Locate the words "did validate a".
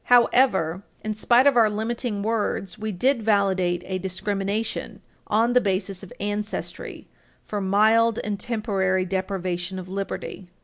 2.91-3.99